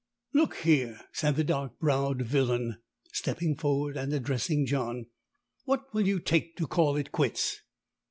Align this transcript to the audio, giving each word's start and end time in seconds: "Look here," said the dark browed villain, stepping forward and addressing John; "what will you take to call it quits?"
"Look 0.33 0.55
here," 0.55 0.99
said 1.13 1.35
the 1.35 1.43
dark 1.43 1.77
browed 1.79 2.23
villain, 2.23 2.79
stepping 3.13 3.55
forward 3.55 3.95
and 3.97 4.11
addressing 4.11 4.65
John; 4.65 5.05
"what 5.65 5.93
will 5.93 6.07
you 6.07 6.19
take 6.19 6.55
to 6.57 6.65
call 6.65 6.95
it 6.95 7.11
quits?" 7.11 7.61